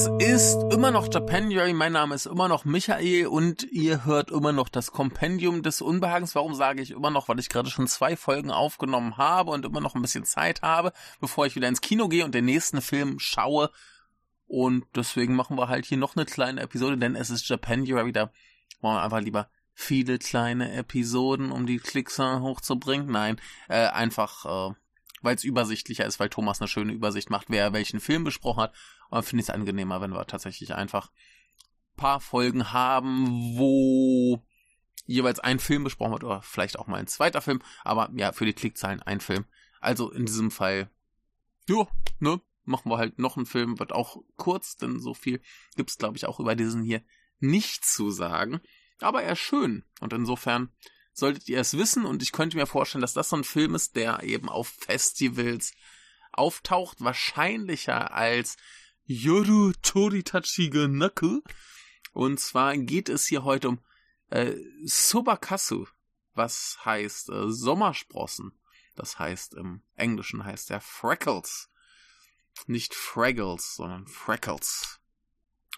[0.00, 4.50] Es ist immer noch Japanuary, mein Name ist immer noch Michael und ihr hört immer
[4.50, 6.34] noch das Kompendium des Unbehagens.
[6.34, 7.28] Warum sage ich immer noch?
[7.28, 10.94] Weil ich gerade schon zwei Folgen aufgenommen habe und immer noch ein bisschen Zeit habe,
[11.20, 13.68] bevor ich wieder ins Kino gehe und den nächsten Film schaue.
[14.46, 18.32] Und deswegen machen wir halt hier noch eine kleine Episode, denn es ist Japanuary, da
[18.80, 23.10] wollen wir einfach lieber viele kleine Episoden, um die Klicks hochzubringen.
[23.10, 24.70] Nein, äh, einfach...
[24.70, 24.74] Äh,
[25.22, 28.74] weil es übersichtlicher ist, weil Thomas eine schöne Übersicht macht, wer welchen Film besprochen hat.
[29.10, 31.10] Dann finde ich es angenehmer, wenn wir tatsächlich einfach
[31.96, 34.42] paar Folgen haben, wo
[35.06, 38.46] jeweils ein Film besprochen wird oder vielleicht auch mal ein zweiter Film, aber ja, für
[38.46, 39.44] die Klickzahlen ein Film.
[39.80, 40.88] Also in diesem Fall,
[41.68, 41.86] ja,
[42.20, 45.40] ne, machen wir halt noch einen Film, wird auch kurz, denn so viel
[45.76, 47.02] gibt's glaube ich auch über diesen hier
[47.40, 48.60] nicht zu sagen,
[49.00, 49.84] aber er ist schön.
[50.00, 50.70] Und insofern
[51.12, 52.04] solltet ihr es wissen.
[52.04, 55.72] Und ich könnte mir vorstellen, dass das so ein Film ist, der eben auf Festivals
[56.32, 58.56] auftaucht, wahrscheinlicher als
[59.04, 61.40] Yoru Toritachi Naku.
[62.12, 63.80] Und zwar geht es hier heute um
[64.30, 65.86] äh, Sobakasu,
[66.34, 68.52] was heißt äh, Sommersprossen.
[68.96, 71.70] Das heißt im Englischen heißt er Freckles.
[72.66, 75.00] Nicht Fraggles, sondern Freckles.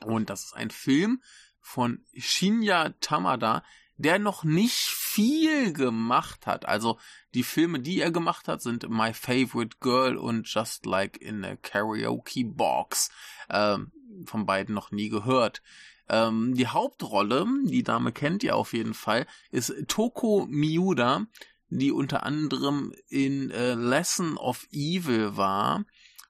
[0.01, 1.23] Und das ist ein Film
[1.61, 3.65] von Shinya Tamada,
[4.03, 6.67] der noch nicht viel gemacht hat.
[6.67, 6.99] Also
[7.35, 11.57] die Filme, die er gemacht hat, sind My Favorite Girl und Just Like in a
[11.57, 13.11] Karaoke Box.
[13.49, 13.93] Ähm,
[14.27, 15.63] von beiden noch nie gehört.
[16.09, 21.27] Ähm, die Hauptrolle, die Dame kennt ihr auf jeden Fall, ist Toko Miuda,
[21.69, 25.85] die unter anderem in äh, Lesson of Evil war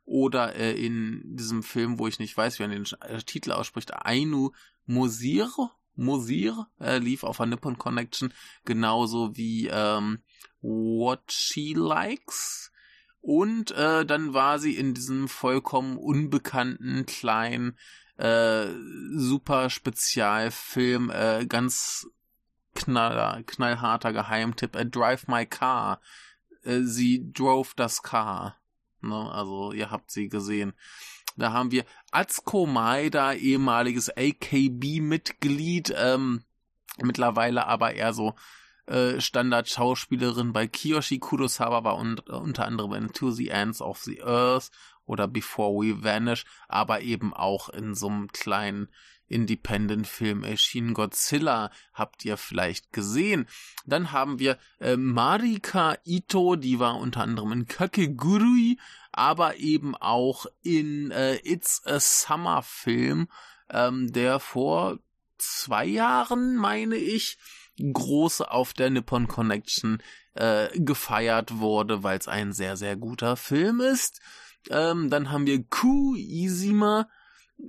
[0.05, 3.95] oder äh, in diesem Film, wo ich nicht weiß, wie man den äh, Titel ausspricht,
[3.95, 4.53] Ainu
[4.85, 5.51] Musir
[5.95, 8.33] Mosir äh, lief auf der Nippon Connection,
[8.65, 10.23] genauso wie ähm,
[10.61, 12.73] What She Likes.
[13.21, 17.79] Und äh, dann war sie in diesem vollkommen unbekannten kleinen
[18.17, 18.67] äh,
[19.15, 22.09] super Spezialfilm, äh, ganz
[22.75, 26.01] knall, knallharter Geheimtipp, äh, Drive My Car.
[26.65, 28.57] Äh, sie drove das Car.
[29.01, 29.31] Ne?
[29.33, 30.73] Also ihr habt sie gesehen.
[31.37, 36.45] Da haben wir Atsuko Maeda, ehemaliges AKB-Mitglied, ähm,
[36.99, 38.35] mittlerweile aber eher so
[38.87, 44.23] äh, Standard-Schauspielerin bei Kiyoshi Kurosawa, war un unter anderem in To the Ends of the
[44.23, 44.71] Earth
[45.05, 48.89] oder Before We Vanish, aber eben auch in so einem kleinen
[49.33, 50.95] Independent-Film erschienen.
[50.95, 53.47] Godzilla habt ihr vielleicht gesehen.
[53.87, 58.79] Dann haben wir äh, Marika Ito, die war unter anderem in Kakegurui,
[59.11, 63.29] aber eben auch in äh, It's a Summer Film,
[63.71, 64.99] ähm, der vor
[65.39, 67.39] zwei Jahren, meine ich,
[67.81, 70.03] groß auf der Nippon Connection
[70.35, 74.21] äh, gefeiert wurde, weil es ein sehr, sehr guter Film ist.
[74.71, 77.09] Ähm, dann haben wir Ku Isima,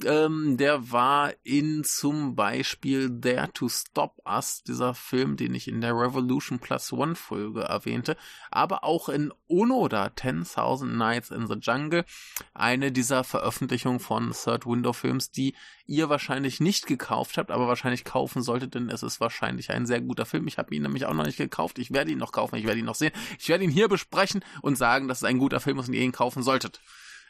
[0.06, 5.82] ähm, der war in zum Beispiel There to Stop Us, dieser Film, den ich in
[5.82, 8.18] der Revolution Plus One Folge erwähnte,
[8.50, 12.06] aber auch in Onoda 10.000 Nights in the Jungle,
[12.54, 15.56] eine dieser Veröffentlichungen von Third Window Films, die
[15.86, 20.02] ihr wahrscheinlich nicht gekauft habt, aber wahrscheinlich kaufen solltet, denn es ist wahrscheinlich ein sehr
[20.02, 20.48] guter Film.
[20.48, 21.78] Ich habe ihn nämlich auch noch nicht gekauft.
[21.78, 23.12] Ich werde ihn noch kaufen, ich werde ihn noch sehen.
[23.38, 26.02] Ich werde ihn hier besprechen und sagen, dass es ein guter Film ist und ihr
[26.02, 26.82] ihn kaufen solltet.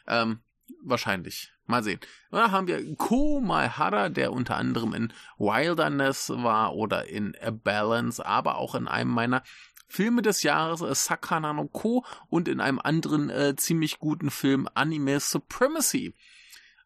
[0.06, 0.40] Ähm,
[0.82, 1.52] Wahrscheinlich.
[1.66, 2.00] Mal sehen.
[2.30, 8.24] Da haben wir Ko Maehara, der unter anderem in Wilderness war oder in A Balance,
[8.24, 9.42] aber auch in einem meiner
[9.88, 14.68] Filme des Jahres, äh, Sakana no Ko, und in einem anderen äh, ziemlich guten Film
[14.74, 16.14] Anime Supremacy.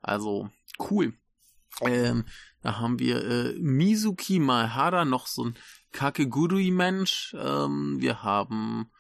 [0.01, 0.51] Also
[0.91, 1.15] cool.
[1.81, 2.25] Ähm,
[2.63, 5.55] da haben wir äh, Mizuki Maehara, noch so ein
[5.93, 7.35] Kakegurui-Mensch.
[7.39, 8.91] Ähm, wir haben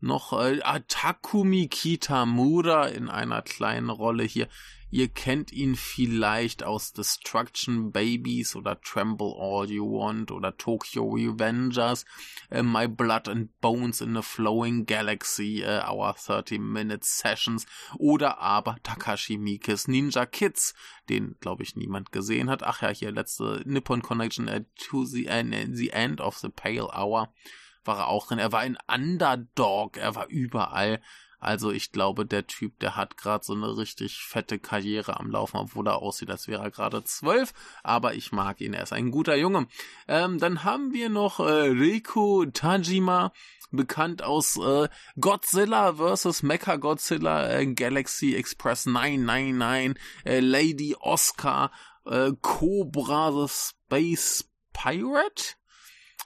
[0.00, 4.48] noch äh, Takumi Kitamura in einer kleinen Rolle hier.
[4.92, 12.04] Ihr kennt ihn vielleicht aus Destruction Babies oder Tremble All You Want oder Tokyo Revengers,
[12.50, 17.66] äh, My Blood and Bones in a Flowing Galaxy, äh, Our 30 Minute Sessions
[17.98, 20.74] oder aber Takashi Mikes Ninja Kids,
[21.08, 22.64] den glaube ich niemand gesehen hat.
[22.64, 27.32] Ach ja, hier letzte Nippon Connection to the, äh, the End of the Pale Hour
[27.84, 28.38] war er auch drin.
[28.38, 31.00] Er war ein Underdog, er war überall.
[31.40, 35.56] Also ich glaube, der Typ, der hat gerade so eine richtig fette Karriere am Laufen,
[35.56, 37.54] obwohl er aussieht, als wäre er gerade zwölf.
[37.82, 39.66] Aber ich mag ihn, er ist ein guter Junge.
[40.06, 43.32] Ähm, dann haben wir noch äh, Riku Tajima,
[43.70, 44.88] bekannt aus äh,
[45.18, 46.42] Godzilla vs.
[46.42, 51.70] Mecha Godzilla, äh, Galaxy Express 999, äh, Lady Oscar,
[52.04, 55.54] äh, Cobra the Space Pirate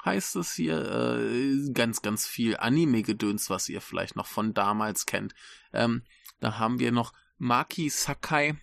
[0.04, 0.78] heißt es hier.
[0.90, 5.34] Äh, ganz, ganz viel Anime-Gedöns, was ihr vielleicht noch von damals kennt.
[5.72, 6.02] Ähm,
[6.40, 8.56] da haben wir noch Maki Sakai,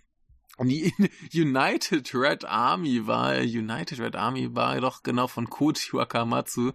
[0.59, 0.93] die
[1.33, 6.71] United Red Army war, United Red Army war doch genau von Koji Wakamatsu,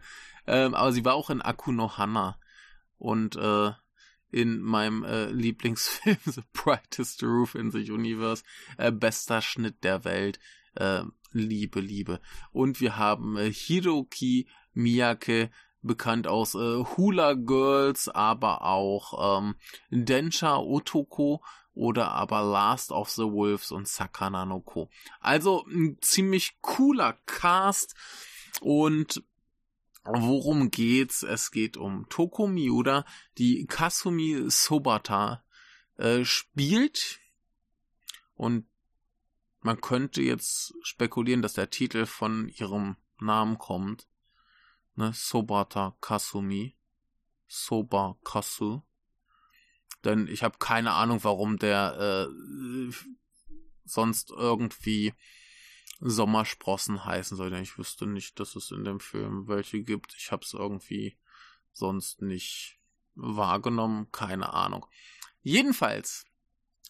[0.47, 2.39] ähm, aber sie war auch in Akunohana
[2.99, 3.73] und äh,
[4.31, 8.43] in meinem äh, Lieblingsfilm The Brightest Roof in the Universe,
[8.77, 10.39] äh, bester Schnitt der Welt,
[10.75, 11.03] äh,
[11.39, 12.21] Liebe, Liebe.
[12.53, 15.51] Und wir haben äh, Hiroki Miyake,
[15.83, 19.55] bekannt aus äh, Hula Girls, aber auch ähm,
[19.91, 21.43] Densha Otoko
[21.75, 24.91] oder aber Last of the Wolves und Sakana no Ko.
[25.21, 27.95] Also ein ziemlich cooler Cast
[28.61, 29.23] und
[30.05, 31.23] worum geht's?
[31.23, 33.05] Es geht um Toko Miura,
[33.39, 35.45] die Kasumi Sobata
[35.97, 37.21] äh, spielt
[38.35, 38.67] und
[39.61, 44.07] man könnte jetzt spekulieren, dass der Titel von ihrem Namen kommt.
[44.95, 45.13] Ne?
[45.15, 46.77] Sobata Kasumi.
[47.49, 48.83] Soba Kasu.
[50.05, 52.93] Denn ich habe keine Ahnung, warum der äh,
[53.85, 55.15] sonst irgendwie
[56.01, 57.51] Sommersprossen heißen soll.
[57.51, 60.15] Denn ich wüsste nicht, dass es in dem Film welche gibt.
[60.17, 61.17] Ich habe es irgendwie
[61.73, 62.79] sonst nicht
[63.15, 64.11] wahrgenommen.
[64.13, 64.87] Keine Ahnung.
[65.43, 66.27] Jedenfalls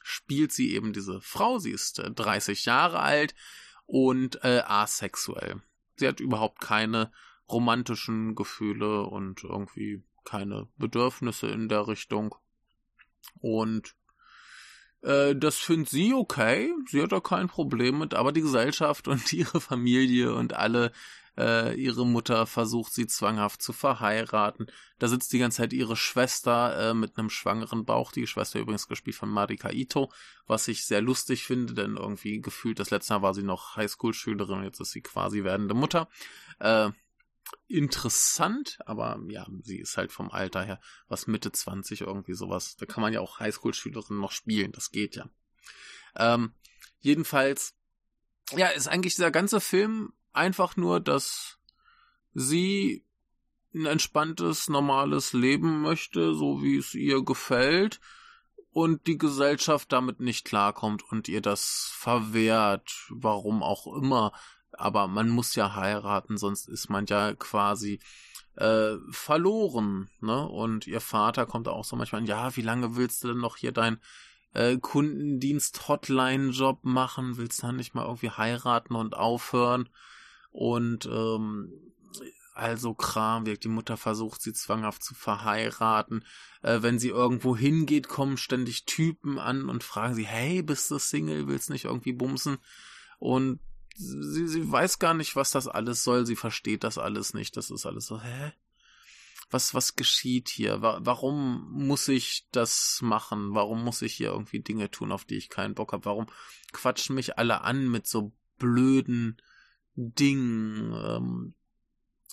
[0.09, 1.59] spielt sie eben diese Frau.
[1.59, 3.35] Sie ist äh, 30 Jahre alt
[3.87, 5.63] und äh, asexuell.
[5.97, 7.11] Sie hat überhaupt keine
[7.49, 12.37] romantischen Gefühle und irgendwie keine Bedürfnisse in der Richtung.
[13.41, 13.97] Und
[15.03, 16.73] äh, das findet sie okay.
[16.87, 20.93] Sie hat da kein Problem mit, aber die Gesellschaft und ihre Familie und alle
[21.39, 24.67] äh, ihre Mutter versucht sie zwanghaft zu verheiraten.
[24.99, 28.13] Da sitzt die ganze Zeit ihre Schwester äh, mit einem schwangeren Bauch.
[28.13, 30.11] Die Schwester übrigens gespielt von Marika Ito,
[30.47, 34.65] was ich sehr lustig finde, denn irgendwie gefühlt das letzte Mal war sie noch Highschool-Schülerin,
[34.65, 36.09] jetzt ist sie quasi werdende Mutter.
[36.59, 36.91] Äh,
[37.69, 42.77] interessant, aber ja, sie ist halt vom Alter her was Mitte 20 irgendwie sowas.
[42.77, 45.29] Da kann man ja auch Highschool-Schülerin noch spielen, das geht ja.
[46.17, 46.55] Ähm,
[47.01, 47.75] jedenfalls,
[48.53, 51.59] ja, ist eigentlich dieser ganze Film einfach nur, dass
[52.35, 53.05] sie
[53.75, 58.01] ein entspanntes, normales Leben möchte, so wie es ihr gefällt,
[58.71, 64.33] und die Gesellschaft damit nicht klarkommt und ihr das verwehrt, warum auch immer.
[64.73, 67.99] Aber man muss ja heiraten, sonst ist man ja quasi
[68.57, 70.47] äh, verloren, ne?
[70.47, 73.73] Und ihr Vater kommt auch so manchmal, ja, wie lange willst du denn noch hier
[73.73, 73.99] dein
[74.53, 77.39] äh, Kundendienst-Hotline-Job machen?
[77.39, 79.89] Willst du dann nicht mal irgendwie heiraten und aufhören?
[80.57, 81.71] Und ähm,
[82.55, 86.25] also Kram, die Mutter versucht sie zwanghaft zu verheiraten.
[86.63, 90.99] Äh, wenn sie irgendwo hingeht, kommen ständig Typen an und fragen sie, hey, bist du
[90.99, 92.57] Single, willst nicht irgendwie bumsen?
[93.19, 93.61] Und
[93.97, 97.59] sie, sie weiß gar nicht, was das alles soll, sie versteht das alles nicht.
[97.59, 98.55] Das ist alles so, hä?
[99.51, 100.81] Was, was geschieht hier?
[100.81, 103.55] Warum muss ich das machen?
[103.55, 106.07] Warum muss ich hier irgendwie Dinge tun, auf die ich keinen Bock habe?
[106.07, 106.29] Warum
[106.73, 109.37] quatschen mich alle an mit so blöden
[109.97, 110.93] Ding.
[110.93, 111.55] Ähm,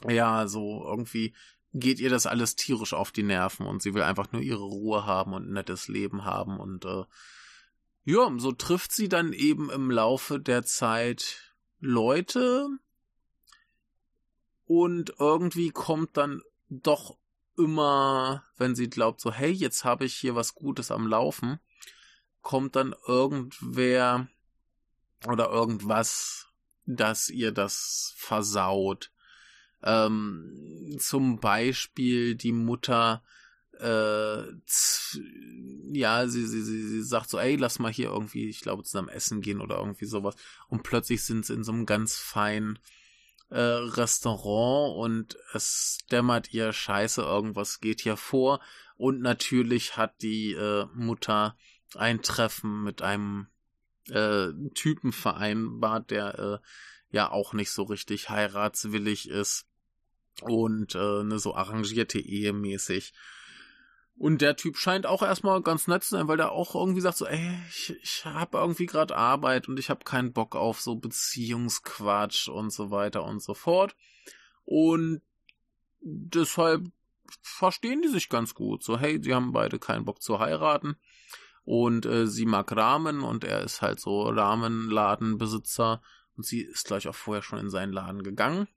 [0.07, 1.33] ja, so irgendwie
[1.74, 5.06] geht ihr das alles tierisch auf die Nerven und sie will einfach nur ihre Ruhe
[5.06, 7.04] haben und ein nettes Leben haben und äh,
[8.06, 12.68] ja, so trifft sie dann eben im Laufe der Zeit Leute
[14.65, 17.17] und irgendwie kommt dann doch
[17.58, 21.60] immer, wenn sie glaubt, so, hey, jetzt habe ich hier was Gutes am Laufen,
[22.41, 24.27] kommt dann irgendwer
[25.27, 26.52] oder irgendwas
[26.86, 29.12] dass ihr das versaut.
[29.84, 33.24] Ähm, zum Beispiel die Mutter,
[33.80, 34.44] äh,
[35.92, 39.10] ja, sie, sie, sie, sie sagt so, ey, lass mal hier irgendwie, ich glaube, zusammen
[39.10, 40.36] essen gehen oder irgendwie sowas.
[40.68, 42.80] Und plötzlich sind sie in so einem ganz feinen
[43.50, 48.62] äh, Restaurant und es dämmert ihr Scheiße, irgendwas geht hier vor.
[48.96, 51.58] Und natürlich hat die äh, Mutter
[51.96, 53.48] ein Treffen mit einem
[54.10, 56.67] äh, Typen vereinbart, der äh,
[57.15, 59.65] ja auch nicht so richtig heiratswillig ist
[60.41, 63.13] und äh, ne, so arrangierte Ehe mäßig.
[64.15, 67.17] Und der Typ scheint auch erstmal ganz nett zu sein, weil der auch irgendwie sagt
[67.17, 70.95] so, ey, ich, ich habe irgendwie gerade Arbeit und ich habe keinen Bock auf so
[70.95, 73.95] Beziehungsquatsch und so weiter und so fort.
[74.65, 75.22] Und
[76.01, 76.83] deshalb
[77.41, 78.83] verstehen die sich ganz gut.
[78.83, 80.95] So, hey, sie haben beide keinen Bock zu heiraten
[81.65, 86.01] und äh, sie mag Ramen und er ist halt so Ramenladenbesitzer
[86.36, 88.67] und sie ist gleich auch vorher schon in seinen Laden gegangen.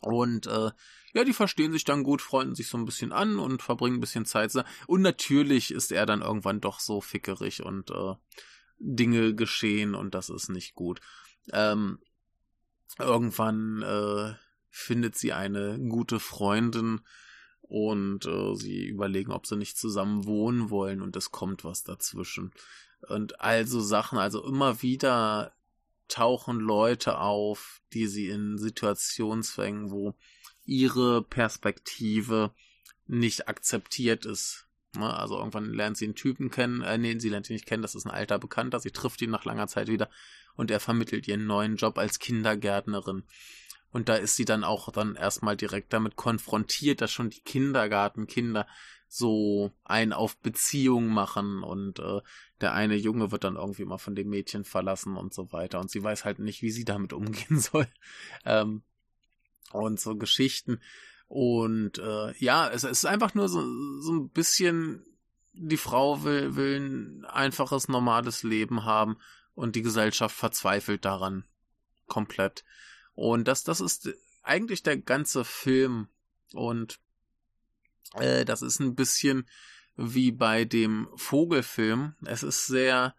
[0.00, 0.70] Und äh,
[1.12, 4.00] ja, die verstehen sich dann gut, freunden sich so ein bisschen an und verbringen ein
[4.00, 4.52] bisschen Zeit.
[4.86, 8.14] Und natürlich ist er dann irgendwann doch so fickerig und äh,
[8.78, 11.00] Dinge geschehen und das ist nicht gut.
[11.52, 11.98] Ähm,
[12.98, 14.34] irgendwann äh,
[14.70, 17.00] findet sie eine gute Freundin,
[17.68, 22.52] und äh, sie überlegen, ob sie nicht zusammen wohnen wollen und es kommt was dazwischen.
[23.08, 24.18] und also Sachen.
[24.18, 25.52] Also immer wieder
[26.08, 30.14] tauchen Leute auf, die sie in Situationen zwängen, wo
[30.64, 32.52] ihre Perspektive
[33.06, 34.66] nicht akzeptiert ist.
[34.94, 35.12] Ne?
[35.14, 37.94] Also irgendwann lernt sie einen Typen kennen, äh, nee, sie lernt ihn nicht kennen, das
[37.94, 40.10] ist ein alter Bekannter, sie trifft ihn nach langer Zeit wieder
[40.56, 43.24] und er vermittelt ihren neuen Job als Kindergärtnerin.
[43.90, 48.66] Und da ist sie dann auch dann erstmal direkt damit konfrontiert, dass schon die Kindergartenkinder
[49.08, 52.20] so ein auf Beziehung machen und äh,
[52.60, 55.90] der eine Junge wird dann irgendwie mal von dem Mädchen verlassen und so weiter und
[55.90, 57.86] sie weiß halt nicht, wie sie damit umgehen soll.
[58.44, 58.82] Ähm,
[59.72, 60.80] und so Geschichten.
[61.26, 63.60] Und äh, ja, es, es ist einfach nur so,
[64.00, 65.04] so ein bisschen,
[65.52, 69.18] die Frau will, will ein einfaches, normales Leben haben
[69.54, 71.44] und die Gesellschaft verzweifelt daran.
[72.06, 72.64] Komplett.
[73.18, 76.06] Und das, das ist eigentlich der ganze Film.
[76.52, 77.00] Und
[78.14, 79.48] äh, das ist ein bisschen
[79.96, 82.14] wie bei dem Vogelfilm.
[82.24, 83.16] Es ist sehr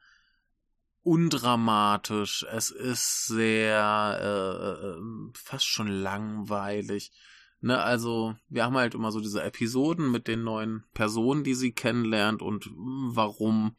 [1.03, 5.01] undramatisch, es ist sehr äh, äh,
[5.34, 7.12] fast schon langweilig.
[7.60, 11.74] Ne, also wir haben halt immer so diese Episoden mit den neuen Personen, die sie
[11.74, 13.75] kennenlernt und warum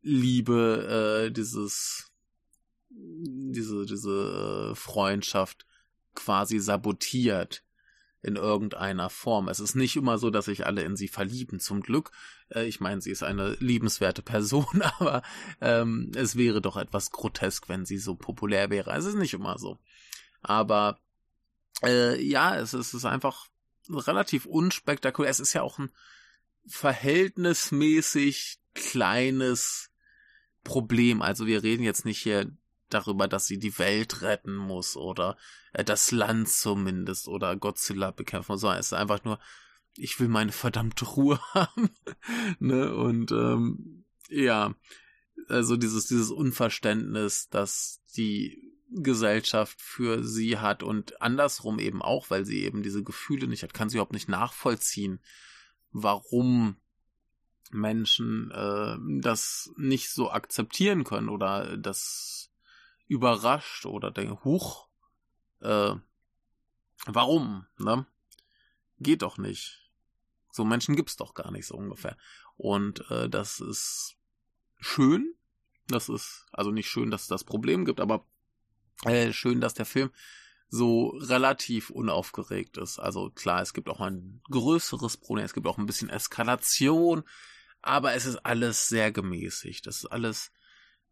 [0.00, 2.09] Liebe äh, dieses
[2.90, 5.66] diese diese äh, Freundschaft
[6.14, 7.62] quasi sabotiert
[8.22, 9.48] in irgendeiner Form.
[9.48, 12.10] Es ist nicht immer so, dass sich alle in sie verlieben, zum Glück.
[12.50, 15.22] Äh, ich meine, sie ist eine liebenswerte Person, aber
[15.60, 18.92] ähm, es wäre doch etwas grotesk, wenn sie so populär wäre.
[18.92, 19.78] Es ist nicht immer so.
[20.42, 21.00] Aber
[21.82, 23.46] äh, ja, es, es ist einfach
[23.88, 25.30] relativ unspektakulär.
[25.30, 25.90] Es ist ja auch ein
[26.66, 29.90] verhältnismäßig kleines
[30.62, 31.22] Problem.
[31.22, 32.52] Also wir reden jetzt nicht hier
[32.90, 35.36] darüber, dass sie die Welt retten muss oder
[35.72, 39.38] äh, das Land zumindest oder Godzilla bekämpfen, sondern es ist einfach nur,
[39.96, 41.90] ich will meine verdammte Ruhe haben.
[42.58, 42.94] ne?
[42.94, 44.74] Und ähm, ja,
[45.48, 52.44] also dieses, dieses Unverständnis, dass die Gesellschaft für sie hat und andersrum eben auch, weil
[52.44, 55.20] sie eben diese Gefühle nicht hat, kann sie überhaupt nicht nachvollziehen,
[55.92, 56.76] warum
[57.70, 62.39] Menschen äh, das nicht so akzeptieren können oder das
[63.10, 64.86] überrascht oder denken, huch,
[65.60, 65.94] äh,
[67.06, 68.06] warum, ne?
[69.00, 69.90] Geht doch nicht.
[70.52, 72.16] So Menschen gibt's doch gar nicht so ungefähr.
[72.56, 74.16] Und äh, das ist
[74.78, 75.34] schön.
[75.88, 78.24] Das ist also nicht schön, dass es das Problem gibt, aber
[79.04, 80.12] äh, schön, dass der Film
[80.68, 83.00] so relativ unaufgeregt ist.
[83.00, 87.24] Also klar, es gibt auch ein größeres Problem, es gibt auch ein bisschen Eskalation,
[87.82, 89.88] aber es ist alles sehr gemäßigt.
[89.88, 90.52] Es ist alles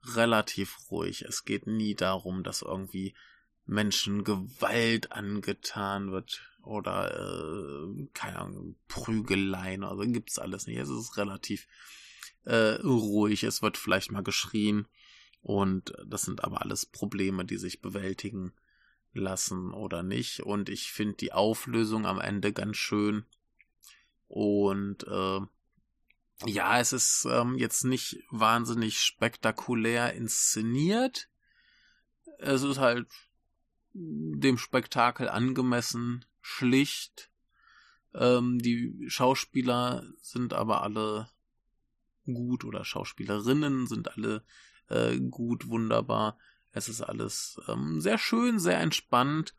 [0.03, 1.23] relativ ruhig.
[1.23, 3.15] Es geht nie darum, dass irgendwie
[3.67, 10.79] Menschen Gewalt angetan wird oder äh, keine Ahnung, Prügeleien, also gibt's alles nicht.
[10.79, 11.67] Es ist relativ
[12.45, 14.87] äh, ruhig, es wird vielleicht mal geschrien
[15.41, 18.53] und das sind aber alles Probleme, die sich bewältigen
[19.13, 20.41] lassen oder nicht.
[20.41, 23.25] Und ich finde die Auflösung am Ende ganz schön.
[24.27, 25.41] Und äh,
[26.47, 31.29] ja, es ist ähm, jetzt nicht wahnsinnig spektakulär inszeniert.
[32.39, 33.09] Es ist halt
[33.93, 37.31] dem Spektakel angemessen, schlicht.
[38.15, 41.29] Ähm, die Schauspieler sind aber alle
[42.25, 44.45] gut oder Schauspielerinnen sind alle
[44.89, 46.39] äh, gut, wunderbar.
[46.71, 49.55] Es ist alles ähm, sehr schön, sehr entspannt,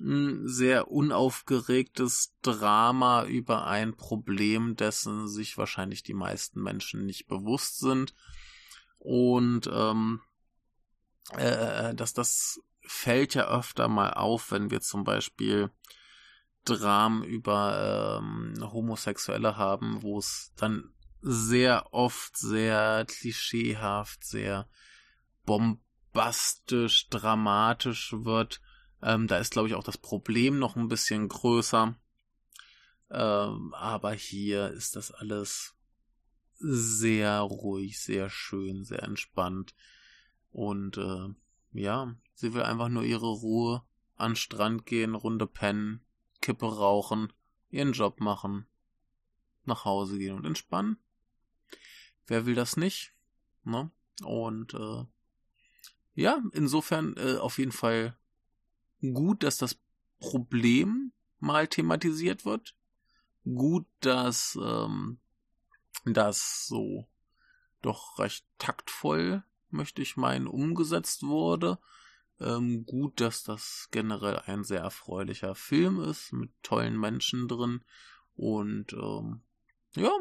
[0.00, 7.78] ein sehr unaufgeregtes Drama über ein Problem, dessen sich wahrscheinlich die meisten Menschen nicht bewusst
[7.78, 8.14] sind.
[8.98, 10.20] Und ähm,
[11.36, 15.70] äh, dass das fällt ja öfter mal auf, wenn wir zum Beispiel
[16.64, 24.68] Dramen über ähm, Homosexuelle haben, wo es dann sehr oft sehr klischeehaft, sehr
[25.44, 28.60] bombastisch, dramatisch wird.
[29.02, 31.94] Ähm, da ist, glaube ich, auch das Problem noch ein bisschen größer.
[33.10, 35.74] Ähm, aber hier ist das alles
[36.58, 39.74] sehr ruhig, sehr schön, sehr entspannt.
[40.50, 41.28] Und äh,
[41.72, 43.82] ja, sie will einfach nur ihre Ruhe
[44.16, 46.00] an Strand gehen, Runde pennen,
[46.40, 47.32] Kippe rauchen,
[47.70, 48.66] ihren Job machen,
[49.64, 50.96] nach Hause gehen und entspannen.
[52.26, 53.12] Wer will das nicht?
[53.64, 53.90] Ne?
[54.22, 55.04] Und äh,
[56.14, 58.16] ja, insofern äh, auf jeden Fall
[59.02, 59.78] gut, dass das
[60.18, 62.76] Problem mal thematisiert wird.
[63.44, 65.18] Gut, dass ähm,
[66.04, 67.08] das so
[67.82, 71.78] doch recht taktvoll, möchte ich meinen, umgesetzt wurde.
[72.40, 77.84] Ähm, gut, dass das generell ein sehr erfreulicher Film ist, mit tollen Menschen drin.
[78.34, 79.42] Und ähm,
[79.94, 80.12] ja,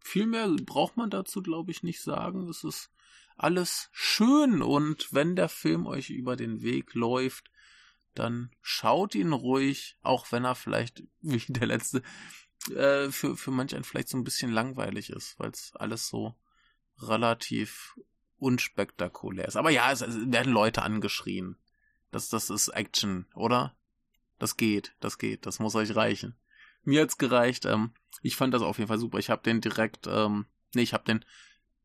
[0.00, 2.48] viel mehr braucht man dazu, glaube ich, nicht sagen.
[2.48, 2.90] Es ist
[3.36, 7.50] alles schön und wenn der Film euch über den Weg läuft,
[8.18, 12.02] dann schaut ihn ruhig, auch wenn er vielleicht, wie der letzte,
[12.74, 16.34] äh, für, für manch einen vielleicht so ein bisschen langweilig ist, weil es alles so
[16.98, 17.98] relativ
[18.38, 19.56] unspektakulär ist.
[19.56, 21.56] Aber ja, es, es werden Leute angeschrien.
[22.10, 23.76] Das, das ist Action, oder?
[24.38, 26.36] Das geht, das geht, das muss euch reichen.
[26.82, 27.64] Mir hat's gereicht.
[27.64, 27.92] Ähm,
[28.22, 29.18] ich fand das auf jeden Fall super.
[29.18, 31.24] Ich habe den direkt, ähm, nee, ich habe den,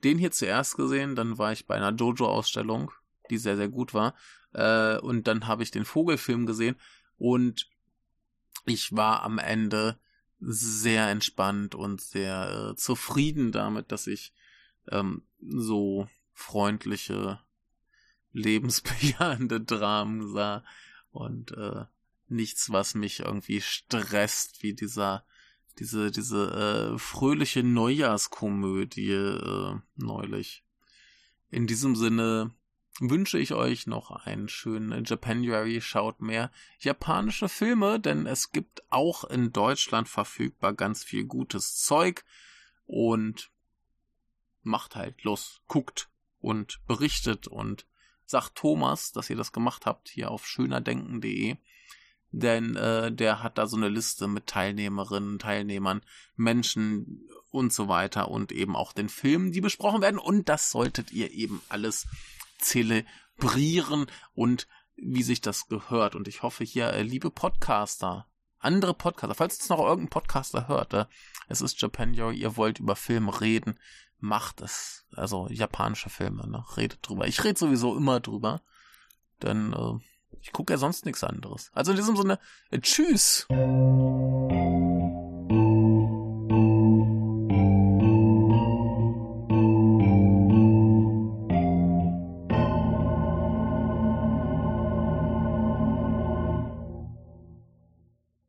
[0.03, 1.15] den hier zuerst gesehen.
[1.15, 2.91] Dann war ich bei einer Jojo-Ausstellung,
[3.31, 4.13] die sehr, sehr gut war.
[4.53, 6.75] Äh, und dann habe ich den Vogelfilm gesehen
[7.17, 7.69] und
[8.65, 9.97] ich war am Ende
[10.39, 14.33] sehr entspannt und sehr äh, zufrieden damit, dass ich
[14.89, 17.39] ähm, so freundliche,
[18.33, 20.63] lebensbejahende Dramen sah
[21.11, 21.85] und äh,
[22.27, 25.25] nichts, was mich irgendwie stresst, wie dieser
[25.79, 30.63] diese diese äh, fröhliche Neujahrskomödie äh, neulich.
[31.50, 32.51] In diesem Sinne
[33.00, 35.81] wünsche ich euch noch einen schönen Japanuary.
[35.81, 42.25] Schaut mehr japanische Filme, denn es gibt auch in Deutschland verfügbar ganz viel gutes Zeug
[42.86, 43.50] und
[44.63, 47.86] macht halt los, guckt und berichtet und
[48.25, 51.57] sagt Thomas, dass ihr das gemacht habt hier auf schönerdenken.de
[52.31, 56.01] denn äh, der hat da so eine Liste mit Teilnehmerinnen, Teilnehmern,
[56.36, 61.12] Menschen und so weiter und eben auch den Filmen, die besprochen werden und das solltet
[61.12, 62.07] ihr eben alles
[62.62, 68.27] zelebrieren und wie sich das gehört und ich hoffe hier, äh, liebe Podcaster,
[68.60, 71.06] andere Podcaster, falls es noch irgendein Podcaster hört, äh,
[71.48, 73.80] es ist Japan Joy, ihr wollt über Filme reden,
[74.20, 76.63] macht es, also japanische Filme, ne?
[76.77, 77.27] redet drüber.
[77.27, 78.62] Ich rede sowieso immer drüber,
[79.41, 81.72] denn äh, ich gucke ja sonst nichts anderes.
[81.74, 82.39] Also in diesem Sinne,
[82.70, 83.47] äh, tschüss.